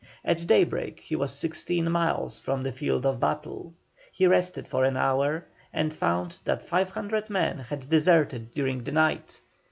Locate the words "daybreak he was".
0.47-1.31